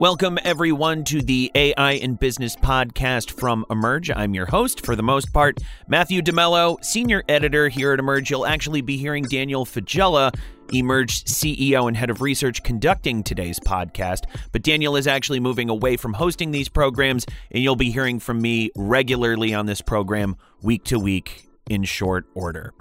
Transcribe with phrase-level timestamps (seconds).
[0.00, 4.10] Welcome, everyone, to the AI in Business podcast from Emerj.
[4.16, 5.58] I'm your host, for the most part,
[5.88, 8.30] Matthew DeMello, senior editor here at Emerj.
[8.30, 10.34] You'll actually be hearing Daniel Faggella,
[10.68, 14.22] Emerj CEO and head of research, conducting today's podcast.
[14.52, 18.40] But Daniel is actually moving away from hosting these programs, and you'll be hearing from
[18.40, 22.72] me regularly on this program, week to week, in short order.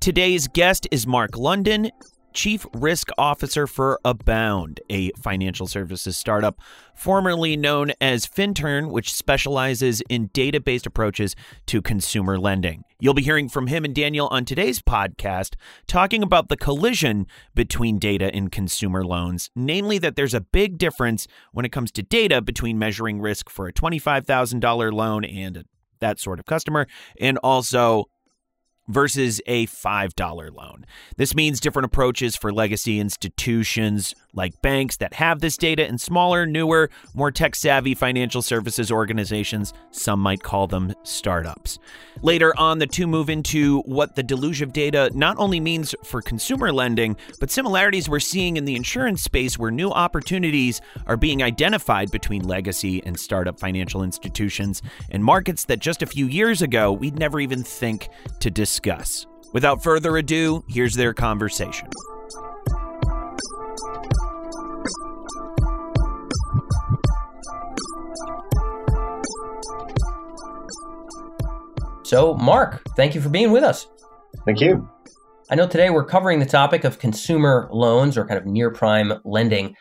[0.00, 1.90] Today's guest is Mark London.
[2.38, 6.60] Chief Risk Officer for Abound, a financial services startup
[6.94, 11.34] formerly known as Fintern, which specializes in data based approaches
[11.66, 12.84] to consumer lending.
[13.00, 15.56] You'll be hearing from him and Daniel on today's podcast,
[15.88, 21.26] talking about the collision between data and consumer loans, namely that there's a big difference
[21.50, 25.64] when it comes to data between measuring risk for a $25,000 loan and
[25.98, 26.86] that sort of customer,
[27.20, 28.04] and also
[28.88, 30.84] versus a $5 loan.
[31.16, 36.46] This means different approaches for legacy institutions like banks that have this data and smaller,
[36.46, 39.72] newer, more tech savvy financial services organizations.
[39.90, 41.78] Some might call them startups.
[42.22, 46.22] Later on, the two move into what the deluge of data not only means for
[46.22, 51.42] consumer lending, but similarities we're seeing in the insurance space where new opportunities are being
[51.42, 56.92] identified between legacy and startup financial institutions and markets that just a few years ago
[56.92, 58.08] we'd never even think
[58.40, 58.77] to discuss.
[59.52, 61.88] Without further ado, here's their conversation.
[72.08, 73.86] So, Mark, thank you for being with us.
[74.46, 74.88] Thank you.
[75.50, 79.12] I know today we're covering the topic of consumer loans or kind of near prime
[79.26, 79.74] lending.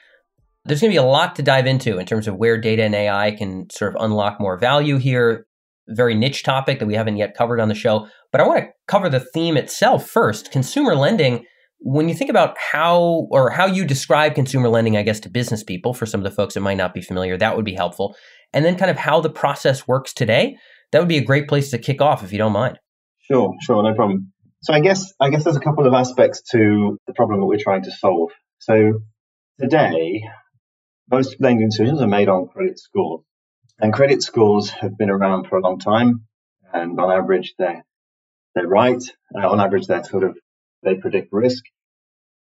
[0.65, 2.93] There's going to be a lot to dive into in terms of where data and
[2.93, 5.46] AI can sort of unlock more value here.
[5.89, 8.07] Very niche topic that we haven't yet covered on the show.
[8.31, 10.51] But I want to cover the theme itself first.
[10.51, 11.45] Consumer lending,
[11.79, 15.63] when you think about how or how you describe consumer lending, I guess, to business
[15.63, 18.15] people, for some of the folks that might not be familiar, that would be helpful.
[18.53, 20.57] And then kind of how the process works today
[20.91, 22.79] that would be a great place to kick off if you don't mind.
[23.19, 24.31] Sure, sure, no problem.
[24.61, 27.59] So I guess I guess there's a couple of aspects to the problem that we're
[27.61, 28.31] trying to solve.
[28.59, 29.01] So
[29.59, 30.23] today,
[31.11, 33.23] most lending decisions are made on credit scores,
[33.79, 36.25] and credit scores have been around for a long time,
[36.73, 37.85] and on average they're
[38.57, 39.03] they're right.
[39.35, 40.35] Uh, on average, they're sort of
[40.83, 41.63] they predict risk,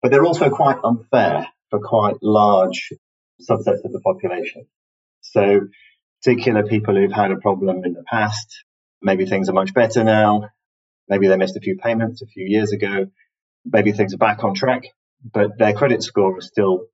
[0.02, 2.92] but they're also quite unfair for quite large
[3.40, 4.66] subsets of the population.
[5.20, 5.62] So
[6.22, 8.64] particular people who've had a problem in the past.
[9.02, 10.48] Maybe things are much better now.
[11.08, 13.06] Maybe they missed a few payments a few years ago.
[13.64, 14.84] Maybe things are back on track,
[15.32, 16.86] but their credit score still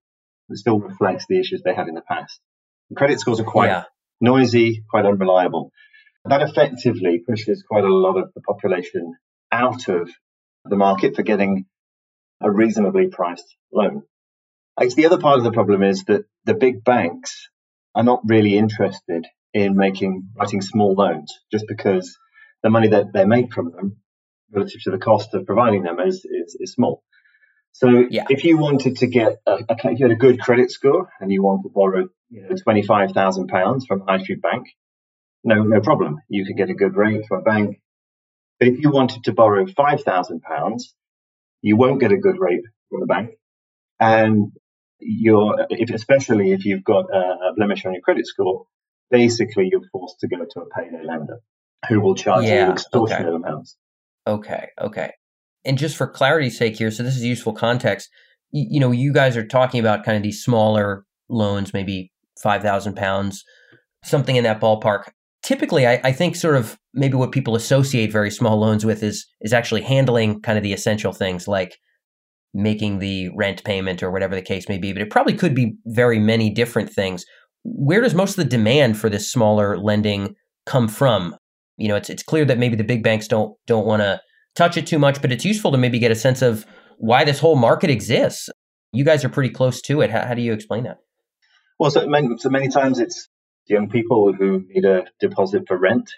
[0.54, 2.40] still reflects the issues they had in the past.
[2.90, 3.84] The credit scores are quite yeah.
[4.22, 5.70] Noisy, quite unreliable.
[6.24, 9.14] That effectively pushes quite a lot of the population
[9.50, 10.08] out of
[10.64, 11.66] the market for getting
[12.40, 14.02] a reasonably priced loan.
[14.78, 17.48] I guess the other part of the problem is that the big banks
[17.94, 22.16] are not really interested in making writing small loans just because
[22.62, 23.96] the money that they make from them
[24.50, 27.02] relative to the cost of providing them is, is, is small.
[27.72, 28.26] So yeah.
[28.28, 31.32] if you wanted to get a, a, if you had a good credit score and
[31.32, 34.66] you want to borrow you know, twenty five thousand pounds from a high street bank,
[35.44, 36.18] no no problem.
[36.28, 37.80] You can get a good rate from a bank.
[38.58, 40.94] But if you wanted to borrow five thousand pounds,
[41.60, 43.30] you won't get a good rate from a bank,
[44.00, 44.52] and
[45.04, 48.66] you're, if, especially if you've got a, a, blemish on your credit score,
[49.10, 51.38] basically you're forced to go to a payday lender
[51.88, 53.36] who will charge yeah, you extortionate okay.
[53.36, 53.76] amounts.
[54.26, 55.12] Okay, okay.
[55.64, 58.08] And just for clarity's sake here, so this is useful context.
[58.52, 62.11] You, you know, you guys are talking about kind of these smaller loans, maybe
[62.42, 63.44] five thousand pounds,
[64.04, 65.04] something in that ballpark.
[65.42, 69.26] Typically, I, I think sort of maybe what people associate very small loans with is
[69.40, 71.76] is actually handling kind of the essential things like
[72.54, 75.74] making the rent payment or whatever the case may be, but it probably could be
[75.86, 77.24] very many different things.
[77.64, 80.34] Where does most of the demand for this smaller lending
[80.66, 81.34] come from?
[81.78, 84.20] You know, it's it's clear that maybe the big banks don't don't want to
[84.54, 86.66] touch it too much, but it's useful to maybe get a sense of
[86.98, 88.48] why this whole market exists.
[88.92, 90.10] You guys are pretty close to it.
[90.10, 90.98] How, how do you explain that?
[91.82, 93.28] Well, so many, so many times it's
[93.66, 96.12] young people who need a deposit for rent.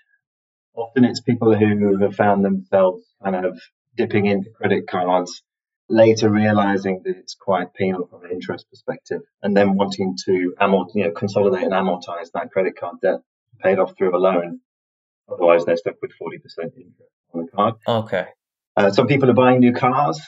[0.75, 3.59] Often it's people who have found themselves kind of
[3.97, 5.43] dipping into credit cards
[5.89, 10.89] later realizing that it's quite penal from an interest perspective, and then wanting to amort,
[10.95, 13.21] you know, consolidate and amortize that credit card debt
[13.63, 14.61] paid off through a loan.
[15.33, 16.43] Otherwise, they're stuck with 40%
[16.77, 17.75] interest on the card.
[17.89, 18.27] Okay.
[18.77, 20.21] Uh, some people are buying new cars.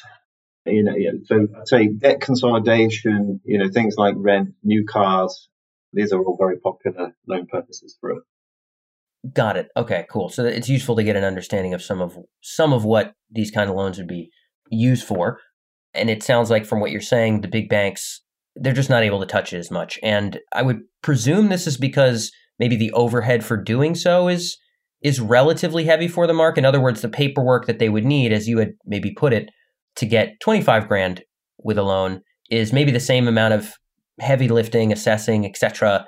[0.66, 5.48] You know, yeah, so I'd say debt consolidation, you know, things like rent, new cars,
[5.92, 8.22] these are all very popular loan purposes for us.
[9.32, 9.68] Got it.
[9.76, 10.28] Okay, cool.
[10.28, 13.68] So it's useful to get an understanding of some of some of what these kind
[13.68, 14.30] of loans would be
[14.70, 15.40] used for.
[15.94, 18.22] And it sounds like from what you're saying, the big banks
[18.56, 19.98] they're just not able to touch it as much.
[20.02, 24.56] And I would presume this is because maybe the overhead for doing so is
[25.02, 26.56] is relatively heavy for the mark.
[26.56, 29.50] In other words, the paperwork that they would need, as you had maybe put it,
[29.96, 31.22] to get 25 grand
[31.62, 33.72] with a loan is maybe the same amount of
[34.20, 36.06] heavy lifting, assessing, etc.,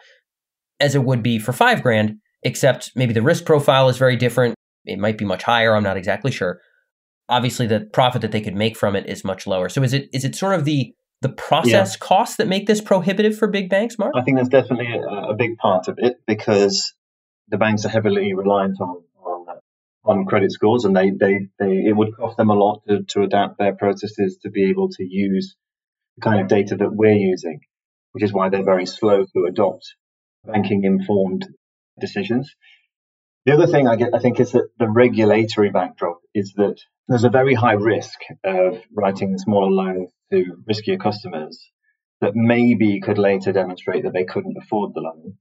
[0.81, 4.55] as it would be for five grand, except maybe the risk profile is very different.
[4.85, 5.75] It might be much higher.
[5.75, 6.61] I'm not exactly sure.
[7.29, 9.69] Obviously, the profit that they could make from it is much lower.
[9.69, 12.06] So, is it is it sort of the the process yeah.
[12.06, 14.12] costs that make this prohibitive for big banks, Mark?
[14.17, 16.94] I think that's definitely a, a big part of it because
[17.49, 19.02] the banks are heavily reliant on
[20.08, 23.22] on, credit scores, and they, they, they it would cost them a lot to, to
[23.22, 25.56] adapt their processes to be able to use
[26.16, 27.60] the kind of data that we're using,
[28.12, 29.94] which is why they're very slow to adopt
[30.44, 31.46] banking informed
[32.00, 32.55] decisions.
[33.44, 37.25] The other thing I, get, I think is that the regulatory backdrop is that there's
[37.25, 41.70] a very high risk of writing smaller loans to riskier customers
[42.20, 45.38] that maybe could later demonstrate that they couldn't afford the loan.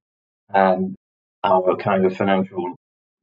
[0.50, 0.96] And
[1.44, 2.76] our kind of financial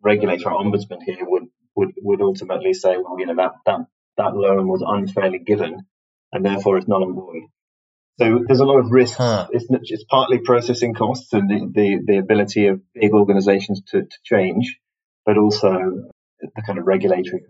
[0.05, 3.81] regulator, or ombudsman here, would, would, would ultimately say, well, you know, that, that,
[4.17, 5.87] that loan was unfairly given
[6.33, 7.43] and therefore it's null and void.
[8.19, 9.17] So there's a lot of risk.
[9.17, 9.49] Huh.
[9.51, 14.17] It's, it's partly processing costs and the, the, the ability of big organizations to, to
[14.25, 14.79] change,
[15.27, 15.73] but also
[16.41, 17.43] the kind of regulatory.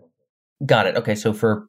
[0.65, 0.95] Got it.
[0.95, 1.15] Okay.
[1.15, 1.67] So for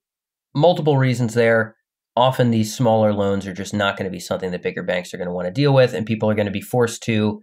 [0.55, 1.77] multiple reasons there,
[2.15, 5.19] often these smaller loans are just not going to be something that bigger banks are
[5.19, 7.43] going to want to deal with, and people are going to be forced to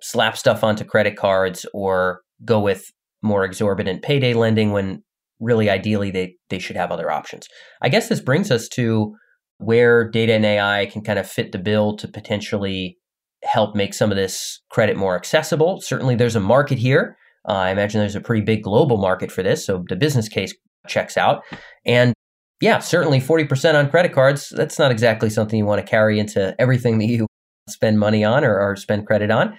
[0.00, 2.84] slap stuff onto credit cards or go with
[3.22, 5.02] more exorbitant payday lending when
[5.40, 7.46] really ideally they, they should have other options.
[7.82, 9.14] I guess this brings us to
[9.58, 12.98] where data and AI can kind of fit the bill to potentially
[13.42, 15.80] help make some of this credit more accessible.
[15.80, 17.16] Certainly, there's a market here.
[17.48, 20.54] Uh, I imagine there's a pretty big global market for this, so the business case
[20.88, 21.42] checks out.
[21.84, 22.12] And
[22.60, 26.54] yeah, certainly 40% on credit cards, that's not exactly something you want to carry into
[26.58, 27.26] everything that you
[27.68, 29.56] spend money on or, or spend credit on.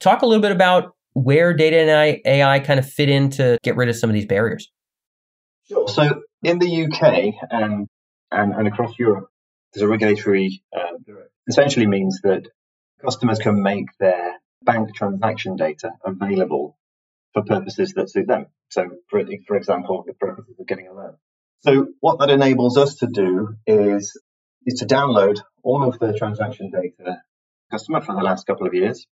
[0.00, 3.74] Talk a little bit about where data and AI kind of fit in to get
[3.74, 4.70] rid of some of these barriers.
[5.66, 5.88] Sure.
[5.88, 7.88] So in the UK and
[8.30, 9.28] and, and across Europe,
[9.72, 10.98] there's a regulatory uh,
[11.48, 12.48] essentially means that
[13.02, 16.76] customers can make their bank transaction data available
[17.32, 18.46] for purposes that suit them.
[18.68, 21.16] So, for, for example, the purposes of getting a loan.
[21.60, 24.20] So, what that enables us to do is
[24.66, 27.22] is to download all of the transaction data
[27.70, 29.06] customer for the last couple of years,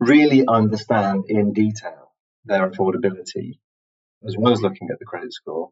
[0.00, 2.12] really understand in detail
[2.44, 3.58] their affordability,
[4.26, 5.70] as well as looking at the credit score.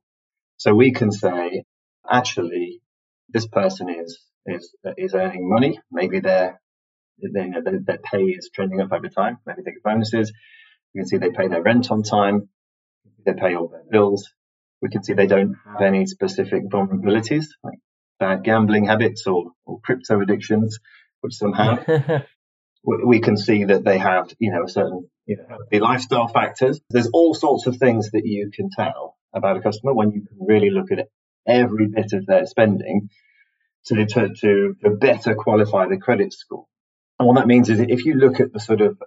[0.56, 1.64] So we can say,
[2.08, 2.80] actually
[3.28, 5.80] this person is is is earning money.
[5.90, 6.60] Maybe their
[7.18, 9.38] their, their pay is trending up over time.
[9.46, 10.32] Maybe they get bonuses.
[10.94, 12.48] We can see they pay their rent on time.
[13.24, 14.30] They pay all their bills.
[14.80, 17.78] We can see they don't have any specific vulnerabilities like
[18.18, 20.78] bad gambling habits or, or crypto addictions,
[21.20, 21.86] which some have.
[22.84, 26.80] we can see that they have, you know, a certain you know, the lifestyle factors.
[26.90, 30.38] There's all sorts of things that you can tell about a customer when you can
[30.40, 31.08] really look at
[31.46, 33.08] every bit of their spending
[33.86, 36.66] to, to, to, to better qualify the credit score.
[37.18, 39.00] And what that means is if you look at the sort of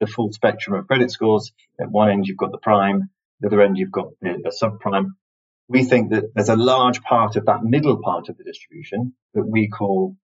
[0.00, 3.10] the full spectrum of credit scores, at one end you've got the prime,
[3.40, 5.12] the other end you've got the, the subprime.
[5.68, 9.46] We think that there's a large part of that middle part of the distribution that
[9.46, 10.16] we call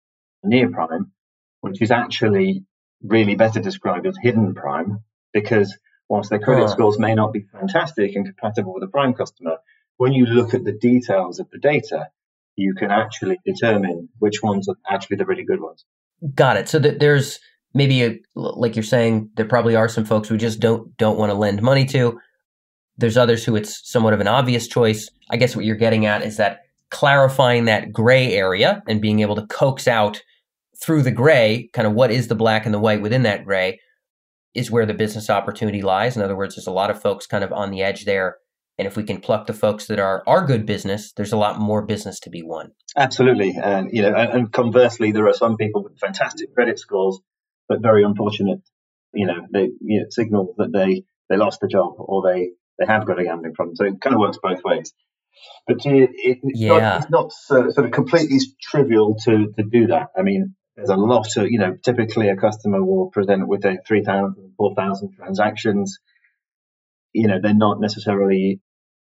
[0.42, 1.12] near prime,
[1.60, 2.64] which is actually
[3.02, 5.76] really better described as hidden prime because
[6.08, 9.58] whilst their credit scores may not be fantastic and compatible with a prime customer,
[9.96, 12.08] when you look at the details of the data,
[12.56, 15.84] you can actually determine which ones are actually the really good ones.
[16.34, 16.68] Got it.
[16.68, 17.38] So that there's
[17.74, 21.30] maybe a, like you're saying, there probably are some folks who just don't don't want
[21.30, 22.18] to lend money to.
[22.96, 25.08] There's others who it's somewhat of an obvious choice.
[25.30, 29.36] I guess what you're getting at is that clarifying that gray area and being able
[29.36, 30.22] to coax out
[30.82, 33.80] through the gray, kind of what is the black and the white within that gray,
[34.54, 36.16] is where the business opportunity lies.
[36.16, 38.38] In other words, there's a lot of folks kind of on the edge there
[38.78, 41.58] and if we can pluck the folks that are are good business, there's a lot
[41.58, 42.70] more business to be won.
[42.96, 47.18] Absolutely, and you know, and, and conversely, there are some people with fantastic credit scores,
[47.68, 48.60] but very unfortunate.
[49.12, 52.86] You know, they you know, signal that they they lost the job or they they
[52.86, 53.74] have got a gambling problem.
[53.74, 54.94] So it kind of works both ways.
[55.66, 56.78] But uh, it, it's, yeah.
[56.78, 60.10] not, it's not so, sort of completely trivial to to do that.
[60.16, 63.78] I mean, there's a lot of you know, typically a customer will present with a
[63.86, 65.98] 3,000, 4,000 transactions
[67.12, 68.60] you know they're not necessarily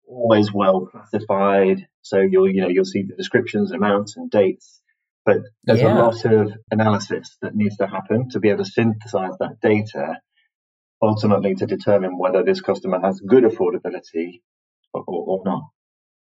[0.07, 1.87] always well classified.
[2.01, 4.81] So you'll you know you'll see the descriptions, amounts, and dates.
[5.25, 5.97] But there's yeah.
[5.97, 10.19] a lot of analysis that needs to happen to be able to synthesize that data,
[11.01, 14.41] ultimately to determine whether this customer has good affordability
[14.93, 15.63] or, or, or not.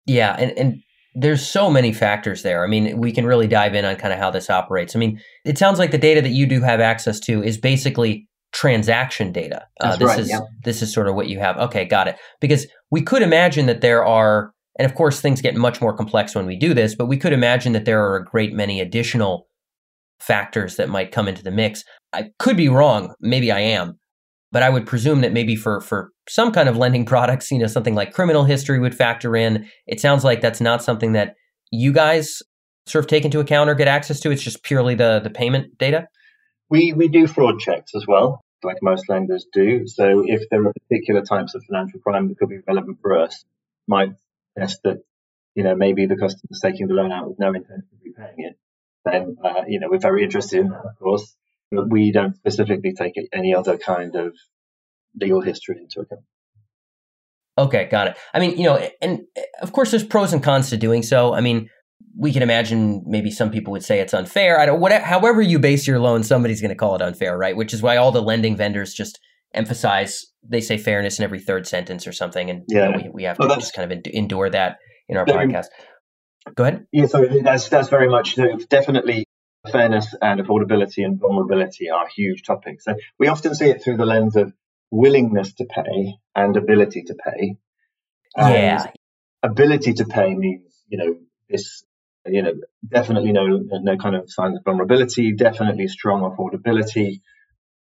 [0.07, 0.83] Yeah, and, and
[1.15, 2.65] there's so many factors there.
[2.65, 4.97] I mean, we can really dive in on kind of how this operates.
[4.97, 8.29] I mean, it sounds like the data that you do have access to is basically
[8.53, 9.67] transaction data.
[9.81, 10.41] Uh, this right, is yeah.
[10.65, 11.57] this is sort of what you have.
[11.59, 12.17] Okay, got it.
[12.41, 16.35] Because we could imagine that there are, and of course things get much more complex
[16.35, 19.47] when we do this, but we could imagine that there are a great many additional
[20.21, 21.85] factors that might come into the mix.
[22.13, 23.15] I could be wrong.
[23.21, 23.99] Maybe I am.
[24.55, 27.67] But I would presume that maybe for for some kind of lending products, you know,
[27.67, 29.67] something like criminal history would factor in.
[29.89, 31.35] It sounds like that's not something that
[31.73, 32.41] you guys
[32.87, 34.31] sort of take into account or get access to.
[34.31, 36.07] It's just purely the the payment data.
[36.71, 39.89] We we do fraud checks as well, like most lenders do.
[39.89, 43.45] So if there are particular types of financial crime that could be relevant for us,
[43.89, 44.13] might
[44.57, 44.99] suggest that
[45.57, 48.57] you know maybe the customer's taking the loan out with no intention of repaying it,
[49.05, 51.35] then uh, you know we're very interested in that, of course.
[51.71, 54.35] But we don't specifically take any other kind of
[55.21, 56.23] legal history into account.
[57.57, 58.17] Okay, got it.
[58.33, 59.23] I mean, you know, and
[59.63, 61.35] of course, there's pros and cons to doing so.
[61.35, 61.71] I mean,
[62.17, 64.59] we can imagine maybe some people would say it's unfair.
[64.59, 64.81] I don't.
[64.81, 67.57] Whatever, however you base your loan, somebody's going to call it unfair, right?
[67.57, 69.19] Which is why all the lending vendors just
[69.53, 72.97] emphasize they say fairness in every third sentence or something, and you know, Yeah.
[72.97, 74.79] we we have to just kind of endure that
[75.09, 75.67] in our podcast.
[76.57, 76.87] Go ahead.
[76.93, 78.37] Yeah, so that's that's very much
[78.69, 79.27] definitely
[79.71, 82.85] fairness and affordability and vulnerability are huge topics.
[82.85, 84.53] So we often see it through the lens of
[84.91, 87.57] willingness to pay and ability to pay.
[88.37, 88.87] And Yeah.
[89.43, 91.17] ability to pay means you know
[91.49, 91.85] this
[92.27, 92.55] you know
[92.87, 97.21] definitely no no kind of signs of vulnerability, definitely strong affordability,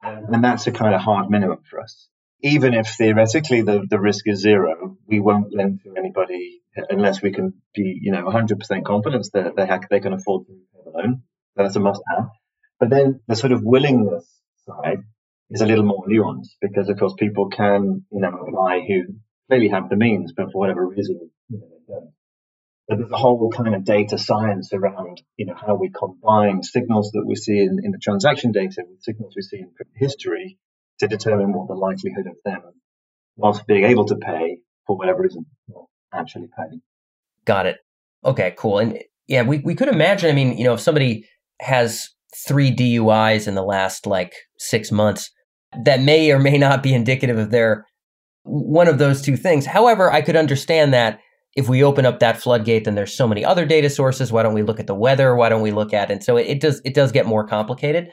[0.02, 2.08] and, that's a kind of hard minimum for us.
[2.42, 7.32] Even if theoretically the, the risk is zero, we won't lend to anybody unless we
[7.32, 11.24] can be, you know, 100% confident that they, they can afford to repay the loan.
[11.56, 12.30] That's a must have.
[12.80, 14.26] But then the sort of willingness
[14.66, 15.00] side
[15.50, 19.16] is a little more nuanced because, of course, people can, you know, apply who
[19.48, 22.12] clearly have the means, but for whatever reason, you know, they don't.
[22.88, 27.12] But there's a whole kind of data science around, you know, how we combine signals
[27.14, 30.58] that we see in, in the transaction data with signals we see in history
[31.00, 32.62] to determine what the likelihood of them,
[33.36, 35.46] whilst being able to pay for whatever reason,
[36.14, 36.82] actually paying.
[37.44, 37.78] Got it.
[38.24, 38.80] Okay, cool.
[38.80, 41.28] And yeah, we, we could imagine, I mean, you know, if somebody
[41.62, 42.10] has
[42.48, 45.32] three DUIs in the last like six months,
[45.84, 47.86] that may or may not be indicative of their
[48.44, 49.66] one of those two things.
[49.66, 51.20] However, I could understand that
[51.56, 54.32] if we open up that floodgate, then there's so many other data sources.
[54.32, 55.36] Why don't we look at the weather?
[55.36, 58.10] Why don't we look at and so it, it does it does get more complicated.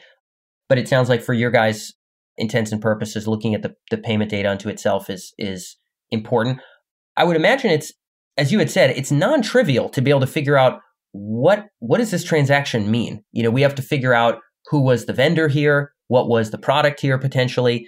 [0.69, 1.93] But it sounds like for your guys'
[2.39, 5.77] intents and purposes, looking at the, the payment data unto itself is is
[6.11, 6.61] important.
[7.17, 7.93] I would imagine it's
[8.39, 10.81] as you had said, it's non-trivial to be able to figure out
[11.13, 13.25] what what does this transaction mean.
[13.33, 16.59] You know, we have to figure out who was the vendor here, what was the
[16.59, 17.87] product here potentially,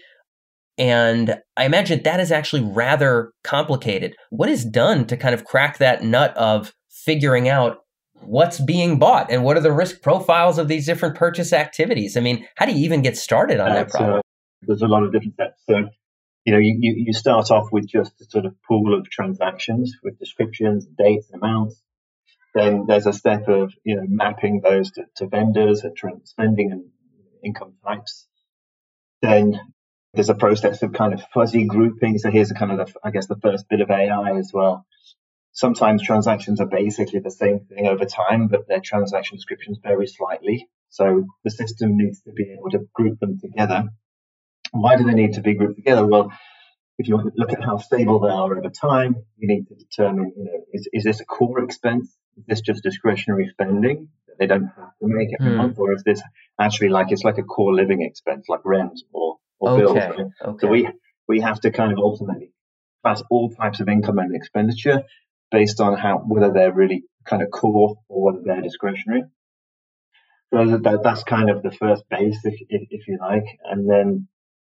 [0.76, 4.16] and I imagine that is actually rather complicated.
[4.30, 7.78] What is done to kind of crack that nut of figuring out
[8.20, 12.16] what's being bought and what are the risk profiles of these different purchase activities?
[12.16, 14.18] I mean, how do you even get started on that problem?
[14.18, 14.20] uh,
[14.62, 15.62] there's a lot of different steps.
[15.68, 15.88] So,
[16.44, 19.96] you know, you, you, you start off with just a sort of pool of transactions
[20.02, 21.80] with descriptions, dates, amounts.
[22.54, 26.84] Then there's a step of, you know, mapping those to, to vendors and spending and
[27.44, 28.26] income types.
[29.22, 29.60] Then
[30.14, 32.18] there's a process of kind of fuzzy grouping.
[32.18, 34.86] So here's a kind of, the, I guess, the first bit of AI as well.
[35.52, 40.68] Sometimes transactions are basically the same thing over time, but their transaction descriptions vary slightly.
[40.90, 43.88] So the system needs to be able to group them together.
[44.70, 46.06] Why do they need to be grouped together?
[46.06, 46.32] Well,
[46.98, 50.44] if you look at how stable they are over time, you need to determine, you
[50.44, 52.16] know, is, is this a core expense?
[52.36, 55.58] Is this just discretionary spending that they don't have to make every Hmm.
[55.58, 55.78] month?
[55.78, 56.22] Or is this
[56.60, 59.96] actually like, it's like a core living expense, like rent or, or bills?
[59.96, 60.08] Okay.
[60.08, 60.26] right?
[60.44, 60.58] Okay.
[60.60, 60.88] So we,
[61.28, 62.52] we have to kind of ultimately
[63.02, 65.04] class all types of income and expenditure
[65.50, 69.24] based on how, whether they're really kind of core or whether they're discretionary.
[70.52, 73.44] So that, that's kind of the first base, if, if, if you like.
[73.64, 74.28] And then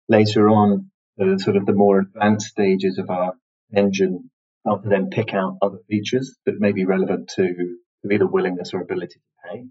[0.08, 3.34] later on, the sort of the more advanced stages of our
[3.74, 4.30] engine
[4.64, 7.76] start to then pick out other features that may be relevant to,
[8.10, 9.64] either willingness or ability to pay.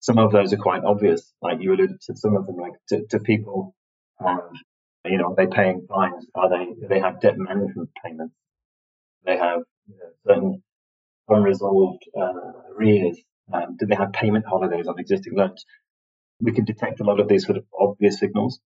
[0.00, 3.06] Some of those are quite obvious, like you alluded to some of them, like to,
[3.10, 3.74] to people,
[4.24, 4.50] um,
[5.04, 6.26] you know, are they paying fines?
[6.34, 8.34] Are they, they have debt management payments?
[9.24, 10.62] They have you know, certain
[11.28, 12.32] unresolved uh,
[12.76, 13.18] arrears.
[13.52, 15.64] Um, do they have payment holidays on existing loans?
[16.40, 18.60] We can detect a lot of these sort of obvious signals,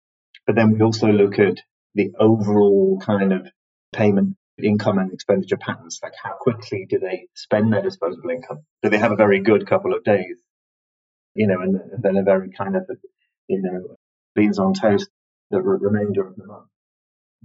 [0.46, 1.58] but then we also look at
[1.94, 3.48] the overall kind of
[3.92, 5.98] payment income and expenditure patterns.
[6.02, 8.64] Like how quickly do they spend their disposable income?
[8.82, 10.38] Do they have a very good couple of days?
[11.34, 12.88] You know, and then a very kind of,
[13.48, 13.96] you know,
[14.34, 15.08] beans on toast
[15.50, 16.66] the re- remainder of the month.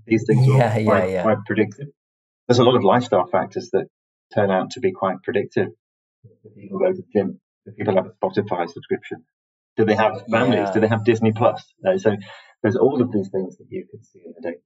[0.06, 1.22] These things are Yeah, all yeah, quite, yeah.
[1.24, 1.88] quite predictive.
[2.48, 3.88] There's a lot of lifestyle factors that
[4.34, 5.70] turn out to be quite predictive.
[6.44, 7.40] Do people go to the gym?
[7.66, 9.24] Do people have a Spotify subscription?
[9.78, 10.70] Do they have families?
[10.72, 11.64] Do they have Disney Plus?
[11.86, 12.16] Uh, so
[12.62, 14.60] there's all of these things that you can see in the data.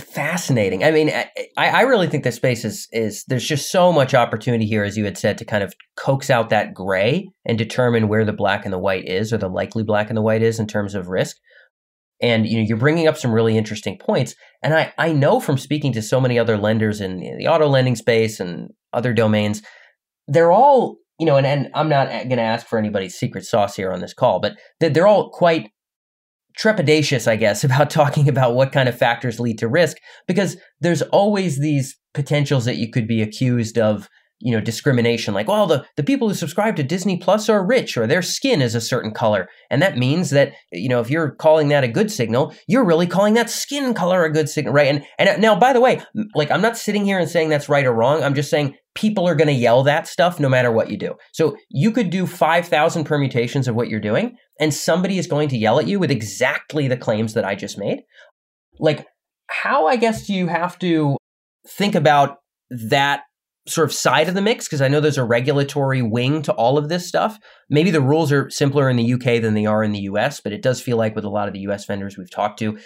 [0.00, 0.84] Fascinating.
[0.84, 4.66] I mean, I, I really think this space is is there's just so much opportunity
[4.66, 8.24] here, as you had said, to kind of coax out that gray and determine where
[8.24, 10.66] the black and the white is, or the likely black and the white is in
[10.66, 11.36] terms of risk.
[12.20, 14.34] And you know, you're bringing up some really interesting points.
[14.62, 17.96] And I I know from speaking to so many other lenders in the auto lending
[17.96, 19.62] space and other domains,
[20.28, 23.76] they're all you know, and, and I'm not going to ask for anybody's secret sauce
[23.76, 25.70] here on this call, but they're all quite
[26.58, 31.02] trepidatious, I guess, about talking about what kind of factors lead to risk because there's
[31.02, 34.08] always these potentials that you could be accused of,
[34.42, 35.34] you know, discrimination.
[35.34, 38.60] Like, well, the, the people who subscribe to Disney Plus are rich or their skin
[38.60, 39.48] is a certain color.
[39.70, 43.06] And that means that, you know, if you're calling that a good signal, you're really
[43.06, 44.88] calling that skin color a good signal, right?
[44.88, 46.02] And, and uh, now, by the way,
[46.34, 48.22] like, I'm not sitting here and saying that's right or wrong.
[48.22, 51.14] I'm just saying people are going to yell that stuff no matter what you do.
[51.32, 55.56] So you could do 5,000 permutations of what you're doing, and somebody is going to
[55.56, 58.00] yell at you with exactly the claims that I just made.
[58.78, 59.06] Like,
[59.46, 61.16] how, I guess, you have to
[61.68, 62.38] think about
[62.70, 63.22] that
[63.66, 64.66] sort of side of the mix?
[64.66, 67.38] Because I know there's a regulatory wing to all of this stuff.
[67.70, 70.52] Maybe the rules are simpler in the UK than they are in the US, but
[70.52, 72.78] it does feel like with a lot of the US vendors we've talked to,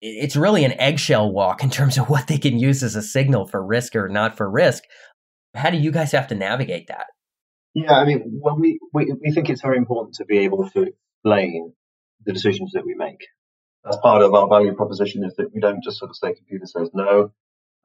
[0.00, 3.46] it's really an eggshell walk in terms of what they can use as a signal
[3.46, 4.82] for risk or not for risk.
[5.54, 7.06] How do you guys have to navigate that?
[7.74, 10.92] Yeah, I mean, when we, we, we think it's very important to be able to
[11.22, 11.72] explain
[12.24, 13.26] the decisions that we make.
[13.88, 16.66] As part of our value proposition is that we don't just sort of say computer
[16.66, 17.32] says no.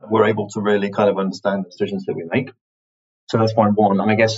[0.01, 2.51] We're able to really kind of understand the decisions that we make.
[3.29, 3.99] So that's point one.
[3.99, 4.37] And I guess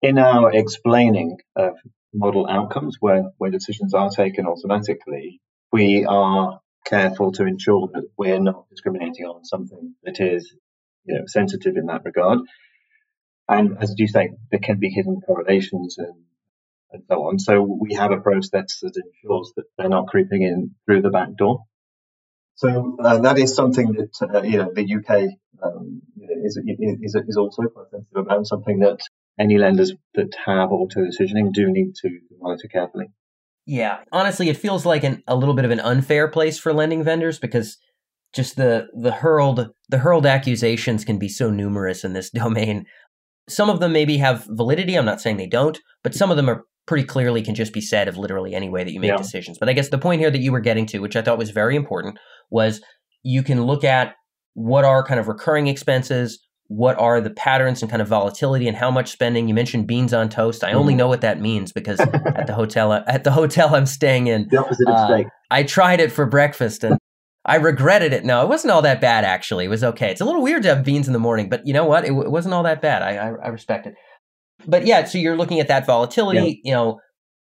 [0.00, 1.74] in our explaining of
[2.12, 5.40] model outcomes where, where decisions are taken automatically,
[5.72, 10.52] we are careful to ensure that we're not discriminating on something that is
[11.04, 12.40] you know, sensitive in that regard.
[13.48, 16.14] And as you say, there can be hidden correlations and,
[16.90, 17.38] and so on.
[17.38, 21.36] So we have a process that ensures that they're not creeping in through the back
[21.36, 21.64] door.
[22.54, 25.30] So uh, that is something that uh, you know the UK
[25.62, 26.02] um,
[26.44, 28.46] is, is is also quite sensitive about.
[28.46, 29.00] Something that
[29.38, 33.06] any lenders that have auto decisioning do need to monitor carefully.
[33.64, 37.04] Yeah, honestly, it feels like an, a little bit of an unfair place for lending
[37.04, 37.78] vendors because
[38.34, 42.84] just the the hurled the hurled accusations can be so numerous in this domain.
[43.48, 44.94] Some of them maybe have validity.
[44.94, 47.80] I'm not saying they don't, but some of them are pretty clearly can just be
[47.80, 49.16] said of literally any way that you make Yeah.
[49.16, 49.58] decisions.
[49.58, 51.50] But I guess the point here that you were getting to, which I thought was
[51.50, 52.18] very important,
[52.50, 52.80] was
[53.22, 54.14] you can look at
[54.54, 58.76] what are kind of recurring expenses, what are the patterns and kind of volatility and
[58.76, 59.46] how much spending.
[59.46, 60.64] You mentioned beans on toast.
[60.64, 60.98] I only Mhm.
[60.98, 62.00] know what that means because
[62.36, 65.26] at the hotel at the hotel I'm staying in, The opposite of Uh, steak.
[65.50, 66.98] I tried it for breakfast and
[67.44, 68.24] I regretted it.
[68.24, 69.66] No, it wasn't all that bad actually.
[69.66, 70.10] It was okay.
[70.10, 72.04] It's a little weird to have beans in the morning, but you know what?
[72.04, 73.02] It, w- it wasn't all that bad.
[73.02, 73.94] I, I I respect it.
[74.66, 76.60] But yeah, so you're looking at that volatility.
[76.64, 77.00] You know,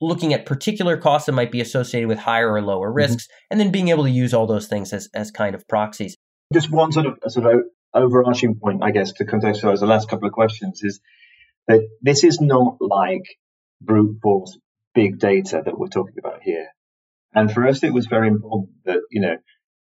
[0.00, 2.96] looking at particular costs that might be associated with higher or lower mm-hmm.
[2.96, 6.16] risks, and then being able to use all those things as as kind of proxies.
[6.52, 7.62] Just one sort of sort of
[7.94, 11.00] overarching point, I guess, to contextualize the last couple of questions is
[11.68, 13.24] that this is not like
[13.80, 14.58] brute force
[14.94, 16.68] big data that we're talking about here.
[17.34, 19.36] And for us, it was very important that you know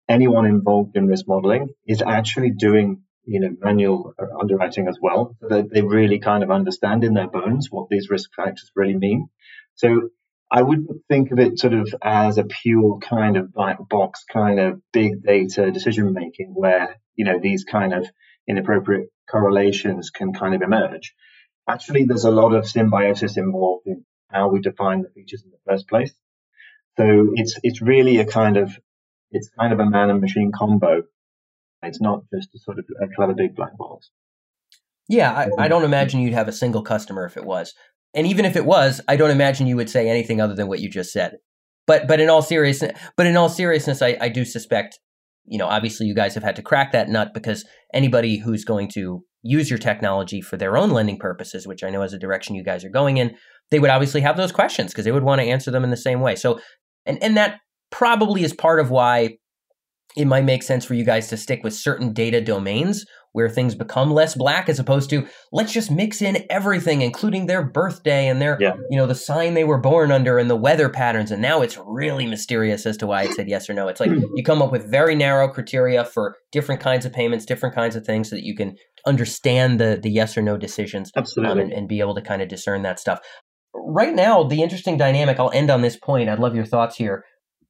[0.08, 5.36] anyone involved in risk modeling is actually doing you know manual uh, underwriting as well,
[5.42, 9.30] they really kind of understand in their bones what these risk factors really mean.
[9.76, 10.10] So
[10.54, 14.60] I wouldn't think of it sort of as a pure kind of black box kind
[14.60, 18.06] of big data decision making where, you know, these kind of
[18.48, 21.16] inappropriate correlations can kind of emerge.
[21.70, 25.72] Actually, there's a lot of symbiosis involved in how we define the features in the
[25.72, 26.14] first place.
[26.98, 28.78] So it's, it's really a kind of,
[29.32, 31.04] it's kind of a man and machine combo.
[31.84, 34.12] It's not just a sort of a clever big black box.
[35.08, 37.74] Yeah, I, I don't um, imagine you'd have a single customer if it was.
[38.14, 40.80] And even if it was, I don't imagine you would say anything other than what
[40.80, 41.38] you just said.
[41.88, 45.00] But but in all seriousness, but in all seriousness, I, I do suspect,
[45.46, 48.88] you know, obviously you guys have had to crack that nut because anybody who's going
[48.90, 52.56] to use your technology for their own lending purposes, which I know is a direction
[52.56, 53.36] you guys are going in,
[53.72, 55.98] they would obviously have those questions because they would want to answer them in the
[55.98, 56.36] same way.
[56.36, 56.60] So
[57.06, 59.38] and and that probably is part of why
[60.18, 63.76] it might make sense for you guys to stick with certain data domains where things
[63.76, 68.42] become less black as opposed to let's just mix in everything including their birthday and
[68.42, 68.74] their Yeah.
[68.90, 71.78] you know the sign they were born under and the weather patterns and now it's
[71.86, 74.72] really mysterious as to why it said yes or no it's like you come up
[74.72, 78.44] with very narrow criteria for different kinds of payments different kinds of things so that
[78.44, 78.76] you can
[79.08, 81.64] understand the the yes or no decisions um, Absolutely.
[81.64, 83.20] and, and be able to kind of discern that stuff.
[83.74, 86.30] Right now, the interesting dynamic, I'll end on this point.
[86.30, 87.24] I'd love your thoughts here.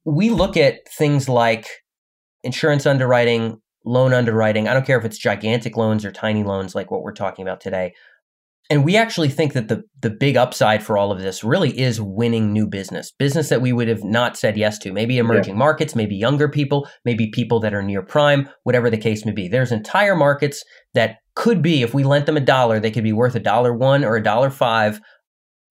[0.04, 1.66] We look at things like
[2.44, 4.68] insurance underwriting, loan underwriting.
[4.68, 7.60] I don't care if it's gigantic loans or tiny loans like what we're talking about
[7.60, 7.92] today.
[8.70, 12.00] And we actually think that the the big upside for all of this really is
[12.00, 14.92] winning new business, business that we would have not said yes to.
[14.92, 15.58] Maybe emerging yeah.
[15.58, 19.48] markets, maybe younger people, maybe people that are near prime, whatever the case may be.
[19.48, 23.12] There's entire markets that could be, if we lent them a dollar, they could be
[23.12, 25.00] worth a dollar one or a dollar five.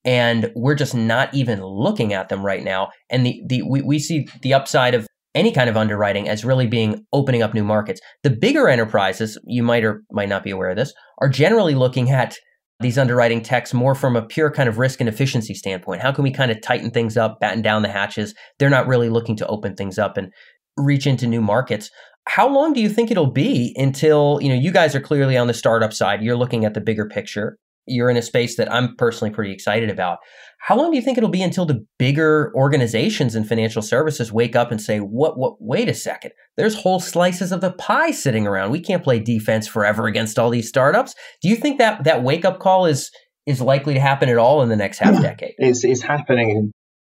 [0.03, 2.89] And we're just not even looking at them right now.
[3.09, 6.67] And the, the we, we see the upside of any kind of underwriting as really
[6.67, 8.01] being opening up new markets.
[8.23, 12.09] The bigger enterprises, you might or might not be aware of this, are generally looking
[12.09, 12.37] at
[12.81, 16.01] these underwriting techs more from a pure kind of risk and efficiency standpoint.
[16.01, 18.33] How can we kind of tighten things up, batten down the hatches?
[18.59, 20.31] They're not really looking to open things up and
[20.77, 21.89] reach into new markets.
[22.27, 25.47] How long do you think it'll be until, you know, you guys are clearly on
[25.47, 27.57] the startup side, you're looking at the bigger picture.
[27.87, 30.19] You're in a space that I'm personally pretty excited about.
[30.59, 34.55] How long do you think it'll be until the bigger organizations in financial services wake
[34.55, 36.31] up and say, "What what wait a second.
[36.57, 38.71] There's whole slices of the pie sitting around.
[38.71, 42.45] We can't play defense forever against all these startups." Do you think that that wake
[42.45, 43.11] up call is
[43.47, 45.55] is likely to happen at all in the next half decade?
[45.57, 46.71] It's it's happening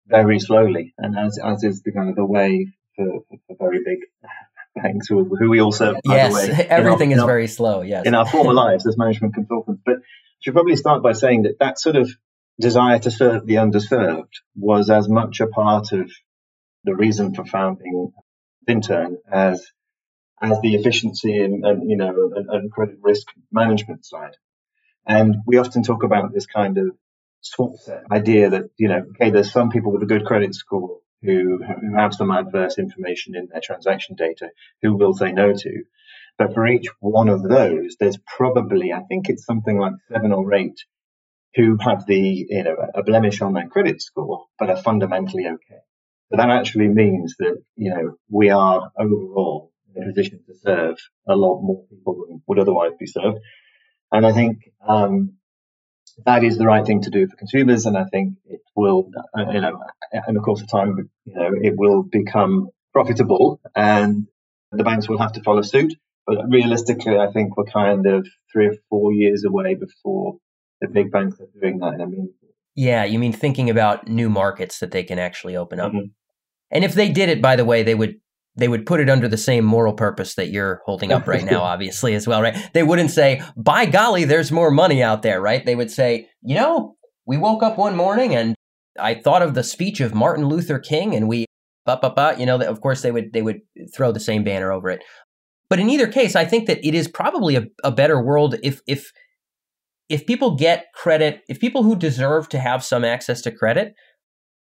[0.09, 3.99] very slowly and as as is the kind of the way for, for very big
[4.75, 8.15] banks who, who we also yes way, everything our, is our, very slow yes in
[8.15, 9.97] our former lives as management consultants but
[10.47, 12.09] should probably start by saying that that sort of
[12.61, 16.09] desire to serve the underserved was as much a part of
[16.85, 18.13] the reason for founding
[18.69, 19.67] Fintern as
[20.41, 24.37] as the efficiency and, and you know and, and, credit risk management side.
[25.05, 26.97] And we often talk about this kind of
[27.41, 31.01] swap set idea that you know okay, there's some people with a good credit score
[31.23, 35.83] who who have some adverse information in their transaction data who will say no to.
[36.39, 40.53] But for each one of those, there's probably, I think it's something like seven or
[40.55, 40.79] eight
[41.55, 45.81] who have the, you know, a blemish on their credit score, but are fundamentally okay.
[46.31, 50.99] So that actually means that, you know, we are overall in a position to serve
[51.27, 53.39] a lot more people than would otherwise be served.
[54.13, 55.37] And I think, um,
[56.25, 57.87] that is the right thing to do for consumers.
[57.87, 59.81] And I think it will, uh, you know,
[60.29, 64.27] in the course of time, you know, it will become profitable and
[64.73, 65.95] the banks will have to follow suit.
[66.27, 70.39] But realistically, I think we're kind of three or four years away before
[70.81, 72.49] the big banks are doing that in a meaningful.
[72.75, 75.93] Yeah, you mean thinking about new markets that they can actually open up.
[75.93, 76.07] Mm-hmm.
[76.71, 78.17] And if they did it, by the way, they would
[78.57, 81.63] they would put it under the same moral purpose that you're holding up right now,
[81.63, 82.57] obviously, as well, right?
[82.73, 85.65] They wouldn't say, by golly, there's more money out there, right?
[85.65, 88.55] They would say, you know, we woke up one morning and
[88.99, 91.45] I thought of the speech of Martin Luther King and we,
[91.85, 93.61] ba, ba, ba, you know, of course they would, they would
[93.95, 95.05] throw the same banner over it.
[95.69, 98.81] But in either case, I think that it is probably a, a better world if,
[98.87, 99.11] if,
[100.09, 103.95] if people get credit, if people who deserve to have some access to credit,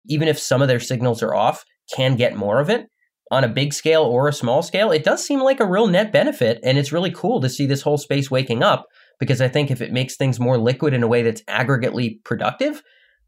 [0.07, 1.63] even if some of their signals are off,
[1.93, 2.87] can get more of it
[3.31, 6.11] on a big scale or a small scale, it does seem like a real net
[6.11, 6.59] benefit.
[6.63, 8.85] And it's really cool to see this whole space waking up
[9.19, 12.83] because I think if it makes things more liquid in a way that's aggregately productive,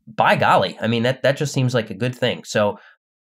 [0.07, 2.43] by golly, I mean that that just seems like a good thing.
[2.43, 2.77] So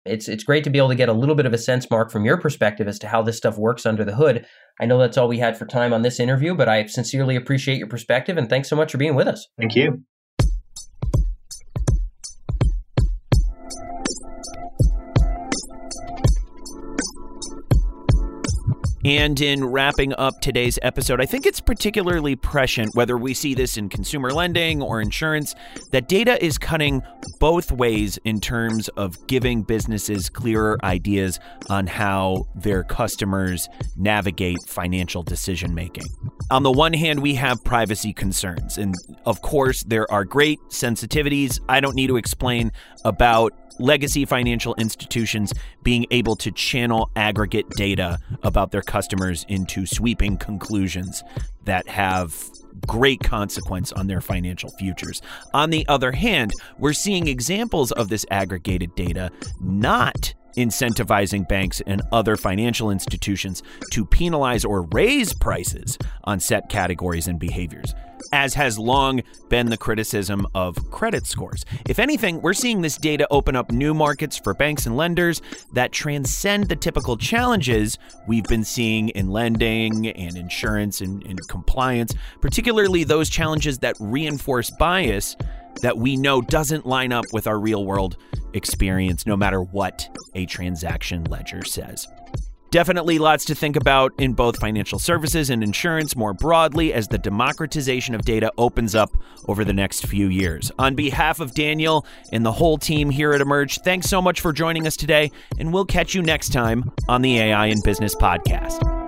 [0.06, 2.12] it's it's great to be able to get a little bit of a sense mark
[2.12, 4.46] from your perspective as to how this stuff works under the hood.
[4.80, 7.78] I know that's all we had for time on this interview, but I sincerely appreciate
[7.78, 9.48] your perspective and thanks so much for being with us.
[9.58, 10.04] Thank you.
[19.06, 23.78] And in wrapping up today's episode, I think it's particularly prescient, whether we see this
[23.78, 25.54] in consumer lending or insurance,
[25.92, 27.04] that data is cutting
[27.40, 31.40] both ways in terms of giving businesses clearer ideas
[31.70, 36.08] on how their customers navigate financial decision making.
[36.50, 38.80] On the one hand, we have privacy concerns.
[38.80, 38.96] And
[39.28, 41.60] of course, there are great sensitivities.
[41.70, 42.72] I don't need to explain
[43.04, 50.38] about legacy financial institutions being able to channel aggregate data about their customers into sweeping
[50.38, 51.24] conclusions
[51.66, 52.36] that have
[52.88, 55.22] great consequence on their financial futures.
[55.54, 62.02] On the other hand, we're seeing examples of this aggregated data not incentivizing banks and
[62.12, 67.94] other financial institutions to penalize or raise prices on set categories and behaviors
[68.32, 71.66] as has long been the criticism of credit scores.
[71.88, 75.42] If anything, we're seeing this data open up new markets for banks and lenders
[75.74, 82.14] that transcend the typical challenges we've been seeing in lending and insurance and, and compliance,
[82.42, 85.36] particularly those challenges that reinforce bias
[85.82, 88.18] that we know doesn't line up with our real world
[88.54, 92.08] experience, no matter what a transaction ledger says.
[92.72, 97.18] Definitely lots to think about in both financial services and insurance more broadly as the
[97.18, 99.16] democratization of data opens up
[99.48, 100.74] over the next few years.
[100.78, 104.52] On behalf of Daniel and the whole team here at Emerj, thanks so much for
[104.52, 109.05] joining us today, and we'll catch you next time on the AI and Business podcast.